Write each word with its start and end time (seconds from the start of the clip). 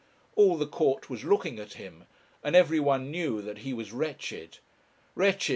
All 0.35 0.57
the 0.57 0.65
court 0.65 1.11
was 1.11 1.23
looking 1.23 1.59
at 1.59 1.73
him, 1.73 2.05
and 2.43 2.55
every 2.55 2.79
one 2.79 3.11
knew 3.11 3.39
that 3.43 3.59
he 3.59 3.71
was 3.71 3.93
wretched. 3.93 4.57
Wretched! 5.13 5.49